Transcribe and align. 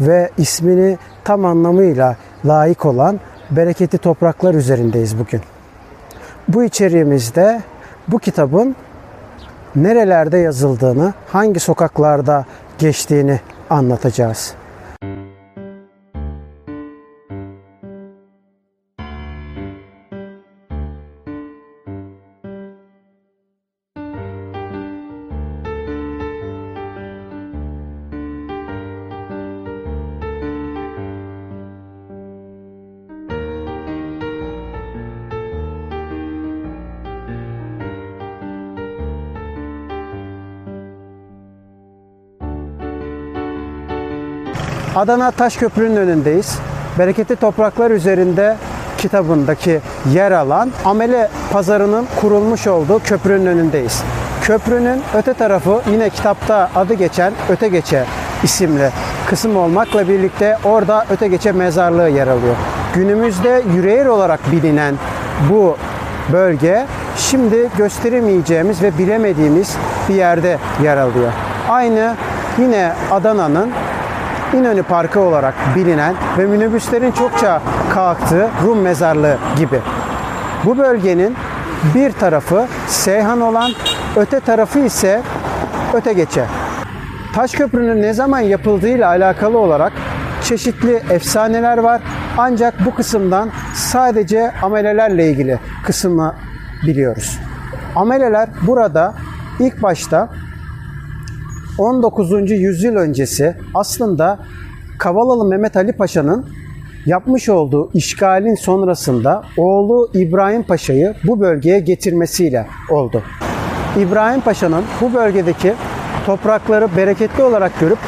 ve 0.00 0.30
ismini 0.38 0.98
tam 1.24 1.44
anlamıyla 1.44 2.16
layık 2.44 2.86
olan 2.86 3.20
Bereketli 3.50 3.98
Topraklar 3.98 4.54
üzerindeyiz 4.54 5.18
bugün. 5.18 5.40
Bu 6.48 6.64
içeriğimizde 6.64 7.62
bu 8.08 8.18
kitabın 8.18 8.76
nerelerde 9.76 10.38
yazıldığını, 10.38 11.14
hangi 11.28 11.60
sokaklarda 11.60 12.44
geçtiğini 12.78 13.40
anlatacağız. 13.70 14.54
Adana 44.96 45.30
Taşköprü'nün 45.30 45.96
önündeyiz. 45.96 46.58
Bereketli 46.98 47.36
Topraklar 47.36 47.90
üzerinde 47.90 48.56
kitabındaki 48.98 49.80
yer 50.12 50.32
alan 50.32 50.70
Amele 50.84 51.28
Pazarı'nın 51.52 52.06
kurulmuş 52.20 52.66
olduğu 52.66 52.98
köprünün 52.98 53.46
önündeyiz. 53.46 54.02
Köprünün 54.42 55.02
öte 55.14 55.34
tarafı 55.34 55.80
yine 55.92 56.10
kitapta 56.10 56.70
adı 56.74 56.94
geçen 56.94 57.32
Öte 57.48 57.68
Geçe 57.68 58.04
isimli 58.42 58.90
kısım 59.26 59.56
olmakla 59.56 60.08
birlikte 60.08 60.58
orada 60.64 61.06
Öte 61.10 61.28
Geçe 61.28 61.52
mezarlığı 61.52 62.08
yer 62.08 62.26
alıyor. 62.26 62.54
Günümüzde 62.94 63.62
Yüreğir 63.74 64.06
olarak 64.06 64.40
bilinen 64.52 64.94
bu 65.50 65.76
bölge 66.32 66.86
şimdi 67.16 67.68
gösteremeyeceğimiz 67.78 68.82
ve 68.82 68.98
bilemediğimiz 68.98 69.76
bir 70.08 70.14
yerde 70.14 70.58
yer 70.82 70.96
alıyor. 70.96 71.32
Aynı 71.68 72.14
yine 72.58 72.92
Adana'nın 73.10 73.70
İnönü 74.54 74.82
Parkı 74.82 75.20
olarak 75.20 75.54
bilinen 75.76 76.14
ve 76.38 76.46
minibüslerin 76.46 77.12
çokça 77.12 77.62
kalktığı 77.90 78.48
Rum 78.64 78.80
mezarlığı 78.80 79.38
gibi. 79.58 79.80
Bu 80.64 80.78
bölgenin 80.78 81.36
bir 81.94 82.12
tarafı 82.12 82.66
Seyhan 82.86 83.40
olan, 83.40 83.70
öte 84.16 84.40
tarafı 84.40 84.78
ise 84.78 85.22
öte 85.94 86.12
geçe. 86.12 86.44
Taşköprünün 87.34 88.02
ne 88.02 88.12
zaman 88.12 88.40
yapıldığıyla 88.40 89.08
alakalı 89.08 89.58
olarak 89.58 89.92
çeşitli 90.44 91.02
efsaneler 91.10 91.78
var. 91.78 92.02
Ancak 92.38 92.84
bu 92.86 92.94
kısımdan 92.94 93.50
sadece 93.74 94.52
amelelerle 94.62 95.30
ilgili 95.30 95.58
kısmı 95.84 96.34
biliyoruz. 96.86 97.38
Ameleler 97.96 98.48
burada 98.66 99.14
ilk 99.58 99.82
başta 99.82 100.28
19. 101.78 102.50
yüzyıl 102.50 102.96
öncesi 102.96 103.56
aslında 103.74 104.38
Kavalalı 104.98 105.44
Mehmet 105.44 105.76
Ali 105.76 105.92
Paşa'nın 105.92 106.46
yapmış 107.06 107.48
olduğu 107.48 107.90
işgalin 107.94 108.54
sonrasında 108.54 109.42
oğlu 109.56 110.10
İbrahim 110.14 110.62
Paşa'yı 110.62 111.14
bu 111.24 111.40
bölgeye 111.40 111.80
getirmesiyle 111.80 112.66
oldu. 112.90 113.22
İbrahim 113.98 114.40
Paşa'nın 114.40 114.84
bu 115.00 115.14
bölgedeki 115.14 115.74
toprakları 116.26 116.96
bereketli 116.96 117.42
olarak 117.42 117.80
görüp 117.80 117.98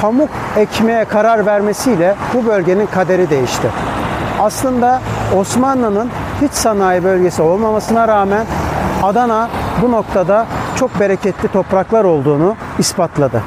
pamuk 0.00 0.30
ekmeye 0.56 1.04
karar 1.04 1.46
vermesiyle 1.46 2.14
bu 2.34 2.46
bölgenin 2.46 2.86
kaderi 2.86 3.30
değişti. 3.30 3.68
Aslında 4.40 5.00
Osmanlı'nın 5.36 6.08
hiç 6.42 6.52
sanayi 6.52 7.04
bölgesi 7.04 7.42
olmamasına 7.42 8.08
rağmen 8.08 8.46
Adana 9.02 9.50
bu 9.82 9.92
noktada 9.92 10.46
çok 10.84 11.00
bereketli 11.00 11.48
topraklar 11.48 12.04
olduğunu 12.04 12.56
ispatladı. 12.78 13.42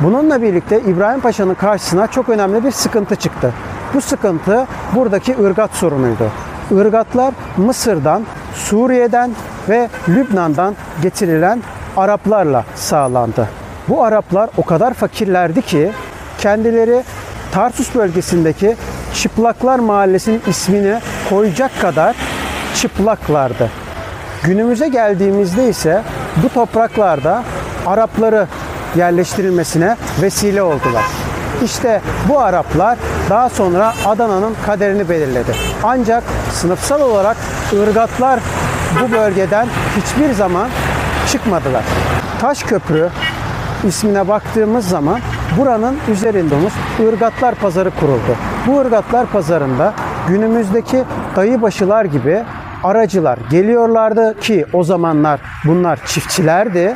Bununla 0.00 0.42
birlikte 0.42 0.80
İbrahim 0.80 1.20
Paşa'nın 1.20 1.54
karşısına 1.54 2.06
çok 2.06 2.28
önemli 2.28 2.64
bir 2.64 2.70
sıkıntı 2.70 3.16
çıktı. 3.16 3.52
Bu 3.94 4.00
sıkıntı 4.00 4.66
buradaki 4.94 5.36
ırgat 5.42 5.70
sorunuydu. 5.70 6.30
Irgatlar 6.70 7.34
Mısır'dan, 7.56 8.22
Suriye'den 8.54 9.30
ve 9.68 9.88
Lübnan'dan 10.08 10.74
getirilen 11.02 11.62
Araplarla 11.96 12.64
sağlandı. 12.74 13.48
Bu 13.88 14.04
Araplar 14.04 14.50
o 14.56 14.62
kadar 14.62 14.94
fakirlerdi 14.94 15.62
ki 15.62 15.90
kendileri 16.38 17.02
Tarsus 17.52 17.94
bölgesindeki 17.94 18.76
Çıplaklar 19.14 19.78
Mahallesi'nin 19.78 20.42
ismini 20.46 20.98
koyacak 21.30 21.80
kadar 21.80 22.16
çıplaklardı. 22.76 23.70
Günümüze 24.42 24.88
geldiğimizde 24.88 25.68
ise 25.68 26.02
bu 26.42 26.48
topraklarda 26.48 27.42
Arapları 27.86 28.46
yerleştirilmesine 28.96 29.96
vesile 30.22 30.62
oldular. 30.62 31.04
İşte 31.64 32.00
bu 32.28 32.40
Araplar 32.40 32.98
daha 33.30 33.48
sonra 33.48 33.92
Adana'nın 34.06 34.54
kaderini 34.66 35.08
belirledi. 35.08 35.52
Ancak 35.82 36.24
sınıfsal 36.52 37.00
olarak 37.00 37.36
ırgatlar 37.82 38.40
bu 39.00 39.12
bölgeden 39.12 39.68
hiçbir 39.96 40.32
zaman 40.32 40.68
çıkmadılar. 41.28 41.82
Taş 42.40 42.62
Köprü 42.62 43.08
ismine 43.84 44.28
baktığımız 44.28 44.88
zaman 44.88 45.20
buranın 45.58 45.96
üzerinde 46.12 46.54
olmuş 46.54 46.72
ırgatlar 47.08 47.54
pazarı 47.54 47.90
kuruldu. 47.90 48.36
Bu 48.66 48.78
ırgatlar 48.78 49.26
pazarında 49.26 49.94
günümüzdeki 50.28 51.04
dayıbaşılar 51.36 52.04
gibi 52.04 52.44
aracılar 52.84 53.38
geliyorlardı 53.50 54.40
ki 54.40 54.66
o 54.72 54.84
zamanlar 54.84 55.40
bunlar 55.64 56.00
çiftçilerdi. 56.06 56.94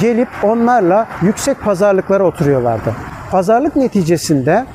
Gelip 0.00 0.28
onlarla 0.42 1.06
yüksek 1.22 1.60
pazarlıklara 1.60 2.24
oturuyorlardı. 2.24 2.94
Pazarlık 3.30 3.76
neticesinde 3.76 4.66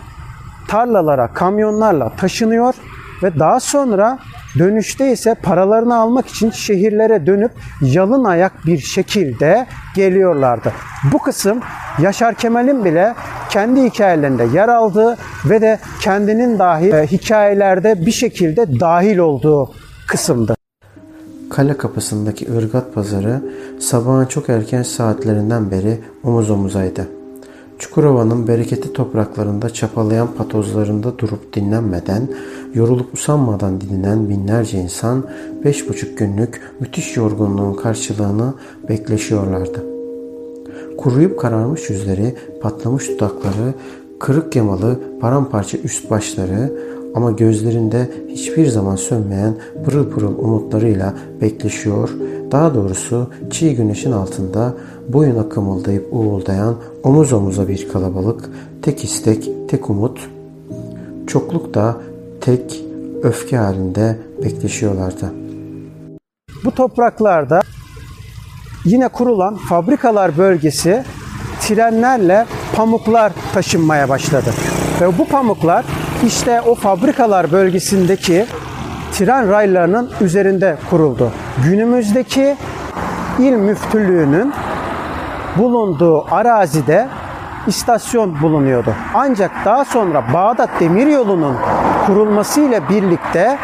tarlalara 0.68 1.28
kamyonlarla 1.34 2.10
taşınıyor 2.10 2.74
ve 3.24 3.40
daha 3.40 3.60
sonra 3.60 4.20
dönüşte 4.60 5.12
ise 5.12 5.36
paralarını 5.44 5.98
almak 5.98 6.28
için 6.28 6.52
şehirlere 6.52 7.26
dönüp 7.26 7.52
yalın 7.82 8.24
ayak 8.24 8.66
bir 8.66 8.78
şekilde 8.78 9.68
geliyorlardı. 9.96 10.74
Bu 11.12 11.20
kısım 11.20 11.59
Yaşar 12.00 12.35
Kemal'in 12.35 12.85
bile 12.85 13.14
kendi 13.50 13.84
hikayelerinde 13.84 14.44
yer 14.53 14.70
aldığı 14.70 15.18
ve 15.46 15.62
de 15.62 15.79
kendinin 16.02 16.59
dahi 16.59 16.90
e, 16.90 17.08
hikayelerde 17.08 18.06
bir 18.06 18.12
şekilde 18.12 18.79
dahil 18.79 19.18
olduğu 19.18 19.72
kısımdı. 20.07 20.55
Kale 21.49 21.78
kapısındaki 21.78 22.53
ırgat 22.53 22.93
pazarı 22.93 23.41
sabahın 23.79 24.25
çok 24.25 24.49
erken 24.49 24.84
saatlerinden 24.84 25.72
beri 25.72 25.99
omuz 26.23 26.49
omuzaydı. 26.49 27.07
Çukurova'nın 27.79 28.47
bereketli 28.47 28.93
topraklarında 28.93 29.69
çapalayan 29.69 30.28
patozlarında 30.37 31.19
durup 31.19 31.53
dinlenmeden, 31.53 32.28
yorulup 32.73 33.13
usanmadan 33.13 33.81
dinlenen 33.81 34.29
binlerce 34.29 34.78
insan 34.78 35.25
beş 35.63 35.90
buçuk 35.90 36.17
günlük 36.17 36.61
müthiş 36.79 37.17
yorgunluğun 37.17 37.73
karşılığını 37.73 38.53
bekleşiyorlardı. 38.90 39.84
Kuruyup 40.97 41.40
kararmış 41.40 41.90
yüzleri, 41.90 42.35
patlamış 42.61 43.09
dudakları, 43.09 43.73
kırık 44.19 44.55
yamalı 44.55 44.99
paramparça 45.22 45.78
üst 45.78 46.09
başları, 46.09 46.73
Ama 47.16 47.32
gözlerinde 47.32 48.09
hiçbir 48.29 48.67
zaman 48.67 48.96
sönmeyen 48.96 49.56
pırıl 49.85 50.09
pırıl 50.09 50.40
umutlarıyla 50.40 51.14
bekleşiyor. 51.41 52.09
Daha 52.52 52.76
doğrusu 52.76 53.29
çiğ 53.52 53.76
güneşin 53.76 54.12
altında 54.12 54.73
boyuna 55.09 55.50
kımıldayıp 55.50 56.08
uğuldayan 56.12 56.76
omuz 57.03 57.34
omuza 57.34 57.67
bir 57.67 57.90
kalabalık, 57.90 58.50
tek 58.82 59.03
istek, 59.03 59.50
tek 59.70 59.90
umut, 59.90 60.29
çoklukta 61.28 61.97
tek 62.41 62.84
öfke 63.23 63.58
halinde 63.58 64.17
bekleşiyorlardı. 64.44 65.34
Bu 66.66 66.72
topraklarda 66.72 67.62
yine 68.85 69.08
kurulan 69.08 69.56
fabrikalar 69.56 70.38
bölgesi 70.38 71.03
trenlerle 71.62 72.46
pamuklar 72.76 73.32
taşınmaya 73.53 74.09
başladı. 74.09 74.53
Ve 75.02 75.17
bu 75.17 75.28
pamuklar 75.28 75.85
işte 76.26 76.62
o 76.62 76.76
fabrikalar 76.76 77.52
bölgesindeki 77.52 78.46
tren 79.12 79.52
raylarının 79.52 80.10
üzerinde 80.22 80.78
kuruldu. 80.90 81.32
Günümüzdeki 81.64 82.56
il 83.40 83.52
müftülüğünün 83.52 84.54
bulunduğu 85.58 86.36
arazide 86.36 87.08
istasyon 87.68 88.42
bulunuyordu. 88.42 88.94
Ancak 89.14 89.52
daha 89.66 89.86
sonra 89.86 90.24
Bağdat 90.34 90.70
Demiryolu'nun 90.80 91.56
kurulmasıyla 92.06 92.90
birlikte 92.90 93.58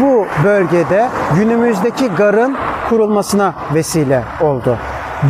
bu 0.00 0.26
bölgede 0.44 1.08
günümüzdeki 1.36 2.08
garın 2.08 2.56
kurulmasına 2.88 3.54
vesile 3.74 4.22
oldu. 4.40 4.78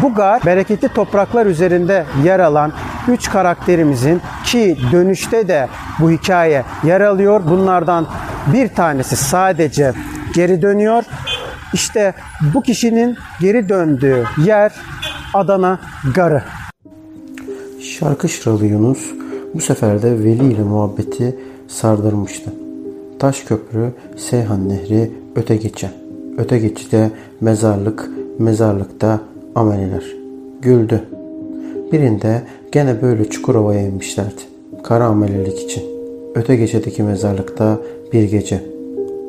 Bu 0.03 0.15
gar 0.15 0.45
bereketli 0.47 0.89
topraklar 0.89 1.47
üzerinde 1.47 2.05
yer 2.25 2.41
alan 2.41 2.73
üç 3.09 3.31
karakterimizin 3.31 4.23
ki 4.55 4.77
dönüşte 4.93 5.49
de 5.49 5.69
bu 6.01 6.11
hikaye 6.11 6.65
yer 6.85 7.01
alıyor. 7.01 7.43
Bunlardan 7.51 8.07
bir 8.53 8.69
tanesi 8.69 9.17
sadece 9.17 9.93
geri 10.35 10.63
dönüyor. 10.63 11.05
İşte 11.73 12.15
bu 12.55 12.63
kişinin 12.63 13.17
geri 13.41 13.69
döndüğü 13.69 14.25
yer 14.45 14.73
Adana 15.35 15.81
Garı. 16.15 16.43
Şarkı 17.81 18.29
Şıralı 18.29 18.67
Yunus 18.67 18.99
bu 19.55 19.61
sefer 19.61 20.03
de 20.03 20.19
Veli 20.19 20.53
ile 20.53 20.63
muhabbeti 20.63 21.39
sardırmıştı. 21.69 22.53
Taş 23.19 23.41
köprü, 23.41 23.93
Seyhan 24.17 24.69
Nehri, 24.69 25.11
öte 25.37 25.57
geçe. 25.57 25.91
Öte 26.39 26.59
geçide 26.59 27.11
mezarlık, 27.41 28.11
mezarlıkta 28.39 29.21
ameleler. 29.55 30.05
Güldü. 30.63 31.14
Birinde 31.95 32.43
gene 32.73 33.03
böyle 33.03 33.31
Çukurova'ya 33.31 33.81
inmişlerdi. 33.81 34.41
Kara 34.83 35.05
amelelik 35.05 35.61
için. 35.61 35.85
Öte 36.35 36.57
gecedeki 36.57 37.03
mezarlıkta 37.03 37.79
bir 38.13 38.23
gece. 38.23 38.65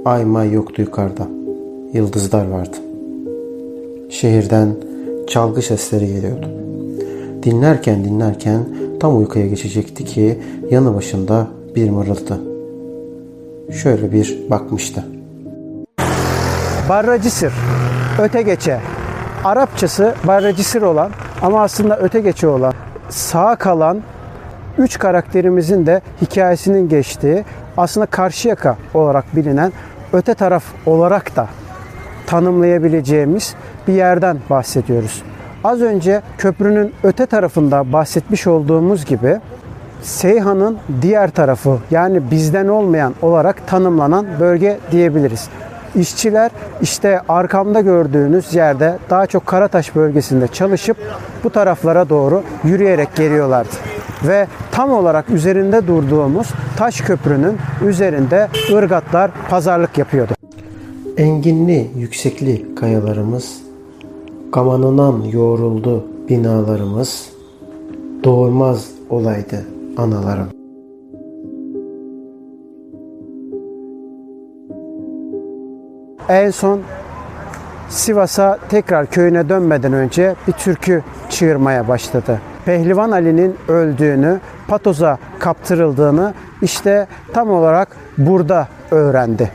Ay 0.05 0.25
may 0.25 0.51
yoktu 0.53 0.81
yukarıda. 0.81 1.27
Yıldızlar 1.93 2.47
vardı. 2.47 2.77
Şehirden 4.09 4.75
çalgı 5.27 5.61
sesleri 5.61 6.07
geliyordu. 6.07 6.49
Dinlerken 7.43 8.03
dinlerken 8.03 8.59
tam 8.99 9.17
uykuya 9.17 9.47
geçecekti 9.47 10.05
ki 10.05 10.39
yanı 10.71 10.95
başında 10.95 11.47
bir 11.75 11.89
mırıltı. 11.89 12.39
Şöyle 13.71 14.11
bir 14.11 14.39
bakmıştı. 14.49 15.03
Barracisir, 16.89 17.53
öte 18.21 18.41
geçe. 18.41 18.79
Arapçası 19.43 20.15
barracisir 20.27 20.81
olan 20.81 21.11
ama 21.45 21.61
aslında 21.61 21.97
öte 21.97 22.19
geçe 22.19 22.47
olan 22.47 22.73
sağ 23.09 23.55
kalan 23.55 24.01
üç 24.77 24.99
karakterimizin 24.99 25.85
de 25.85 26.01
hikayesinin 26.21 26.89
geçtiği 26.89 27.45
aslında 27.77 28.05
Karşıyaka 28.05 28.77
olarak 28.93 29.35
bilinen 29.35 29.71
öte 30.13 30.33
taraf 30.33 30.63
olarak 30.85 31.35
da 31.35 31.47
tanımlayabileceğimiz 32.27 33.55
bir 33.87 33.93
yerden 33.93 34.37
bahsediyoruz. 34.49 35.23
Az 35.63 35.81
önce 35.81 36.21
köprünün 36.37 36.93
öte 37.03 37.25
tarafında 37.25 37.93
bahsetmiş 37.93 38.47
olduğumuz 38.47 39.05
gibi 39.05 39.39
Seyhan'ın 40.01 40.77
diğer 41.01 41.31
tarafı 41.31 41.77
yani 41.91 42.31
bizden 42.31 42.67
olmayan 42.67 43.13
olarak 43.21 43.67
tanımlanan 43.67 44.25
bölge 44.39 44.79
diyebiliriz. 44.91 45.49
İşçiler 45.95 46.51
işte 46.81 47.21
arkamda 47.29 47.81
gördüğünüz 47.81 48.53
yerde 48.53 48.97
daha 49.09 49.27
çok 49.27 49.45
Karataş 49.45 49.95
bölgesinde 49.95 50.47
çalışıp 50.47 50.97
bu 51.43 51.49
taraflara 51.49 52.09
doğru 52.09 52.43
yürüyerek 52.63 53.15
geliyorlardı. 53.15 53.75
Ve 54.23 54.47
tam 54.71 54.91
olarak 54.91 55.29
üzerinde 55.29 55.87
durduğumuz 55.87 56.47
taş 56.77 57.01
köprünün 57.01 57.57
üzerinde 57.87 58.47
ırgatlar 58.73 59.31
pazarlık 59.49 59.97
yapıyordu. 59.97 60.33
Enginli, 61.17 61.91
yüksekli 61.95 62.75
kayalarımız, 62.75 63.61
kamanınan 64.51 65.23
yoğruldu 65.23 66.05
binalarımız, 66.29 67.29
doğurmaz 68.23 68.89
olaydı 69.09 69.65
analarım. 69.97 70.54
En 76.29 76.51
son 76.51 76.81
Sivas'a 77.89 78.57
tekrar 78.69 79.05
köyüne 79.05 79.49
dönmeden 79.49 79.93
önce 79.93 80.35
bir 80.47 80.51
türkü 80.51 81.03
çığırmaya 81.29 81.87
başladı. 81.87 82.41
Pehlivan 82.65 83.11
Ali'nin 83.11 83.55
öldüğünü, 83.67 84.39
Patoz'a 84.67 85.17
kaptırıldığını 85.39 86.33
işte 86.61 87.07
tam 87.33 87.49
olarak 87.49 87.87
burada 88.17 88.67
öğrendi. 88.91 89.51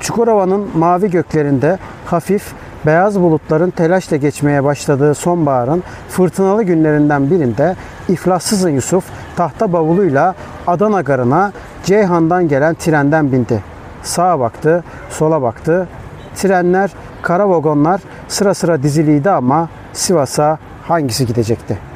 Çukurova'nın 0.00 0.68
mavi 0.74 1.10
göklerinde 1.10 1.78
hafif 2.06 2.52
beyaz 2.86 3.20
bulutların 3.20 3.70
telaşla 3.70 4.16
geçmeye 4.16 4.64
başladığı 4.64 5.14
sonbaharın 5.14 5.82
fırtınalı 6.08 6.62
günlerinden 6.62 7.30
birinde 7.30 7.76
İflassızın 8.08 8.70
Yusuf 8.70 9.04
tahta 9.36 9.72
bavuluyla 9.72 10.34
Adana 10.66 11.00
garına 11.00 11.52
Ceyhan'dan 11.84 12.48
gelen 12.48 12.74
trenden 12.74 13.32
bindi. 13.32 13.69
Sağa 14.02 14.40
baktı, 14.40 14.84
sola 15.10 15.42
baktı. 15.42 15.88
Trenler, 16.34 16.90
kara 17.22 17.48
vagonlar 17.48 18.00
sıra 18.28 18.54
sıra 18.54 18.82
diziliydi 18.82 19.30
ama 19.30 19.68
Sivas'a 19.92 20.58
hangisi 20.88 21.26
gidecekti? 21.26 21.89